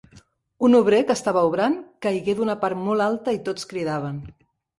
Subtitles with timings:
[0.67, 1.75] Un obrer que estava obrant
[2.07, 4.19] caigué d’una part molt alta i tots cridaven.